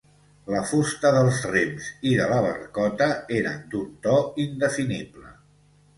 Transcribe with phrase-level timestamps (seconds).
[0.53, 3.11] la fusta dels rems i de la barcota
[3.41, 4.17] eren d'un to
[4.49, 5.35] indefinible